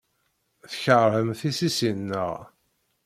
[0.71, 2.37] Tkeṛhem tissisin, naɣ?